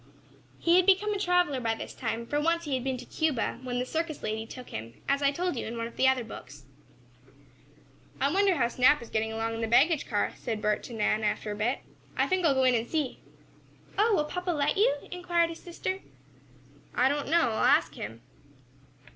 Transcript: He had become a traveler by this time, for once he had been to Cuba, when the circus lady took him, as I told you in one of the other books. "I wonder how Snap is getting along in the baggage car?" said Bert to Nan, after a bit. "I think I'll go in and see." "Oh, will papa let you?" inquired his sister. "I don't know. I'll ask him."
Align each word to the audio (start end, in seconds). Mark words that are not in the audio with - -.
He 0.57 0.77
had 0.77 0.87
become 0.87 1.13
a 1.13 1.19
traveler 1.19 1.59
by 1.61 1.75
this 1.75 1.93
time, 1.93 2.25
for 2.25 2.41
once 2.41 2.63
he 2.63 2.73
had 2.73 2.83
been 2.83 2.97
to 2.97 3.05
Cuba, 3.05 3.59
when 3.61 3.77
the 3.77 3.85
circus 3.85 4.23
lady 4.23 4.47
took 4.47 4.69
him, 4.71 4.99
as 5.07 5.21
I 5.21 5.29
told 5.29 5.55
you 5.55 5.67
in 5.67 5.77
one 5.77 5.85
of 5.85 5.95
the 5.95 6.07
other 6.07 6.23
books. 6.23 6.63
"I 8.19 8.33
wonder 8.33 8.55
how 8.55 8.67
Snap 8.67 8.99
is 9.03 9.11
getting 9.11 9.31
along 9.31 9.53
in 9.53 9.61
the 9.61 9.67
baggage 9.67 10.07
car?" 10.09 10.31
said 10.37 10.59
Bert 10.59 10.81
to 10.85 10.93
Nan, 10.93 11.23
after 11.23 11.51
a 11.51 11.55
bit. 11.55 11.81
"I 12.17 12.25
think 12.25 12.43
I'll 12.43 12.55
go 12.55 12.63
in 12.63 12.73
and 12.73 12.89
see." 12.89 13.19
"Oh, 13.95 14.15
will 14.15 14.25
papa 14.25 14.49
let 14.49 14.75
you?" 14.75 14.91
inquired 15.11 15.51
his 15.51 15.59
sister. 15.59 15.99
"I 16.95 17.07
don't 17.07 17.29
know. 17.29 17.51
I'll 17.51 17.63
ask 17.63 17.93
him." 17.93 18.23